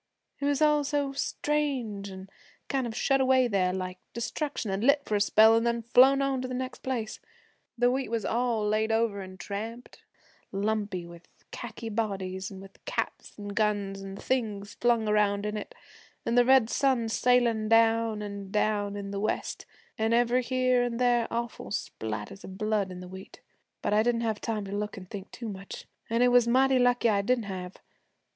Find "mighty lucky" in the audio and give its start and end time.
26.47-27.07